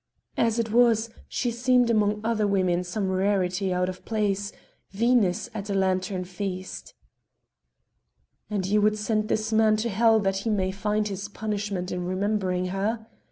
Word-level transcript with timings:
As 0.35 0.57
it 0.57 0.71
was, 0.71 1.11
she 1.27 1.51
seemed 1.51 1.91
among 1.91 2.21
other 2.23 2.47
women 2.47 2.83
some 2.83 3.07
rarity 3.11 3.71
out 3.71 3.87
of 3.87 4.03
place 4.03 4.51
Venus 4.89 5.47
at 5.53 5.69
a 5.69 5.75
lantern 5.75 6.23
feast." 6.25 6.95
"And 8.49 8.65
ye 8.65 8.79
would 8.79 8.97
send 8.97 9.27
this 9.29 9.53
man 9.53 9.77
to 9.77 9.89
hell 9.89 10.19
that 10.21 10.37
he 10.37 10.49
may 10.49 10.71
find 10.71 11.07
his 11.07 11.29
punishment 11.29 11.91
in 11.91 12.03
remembering 12.07 12.69
her? 12.73 13.05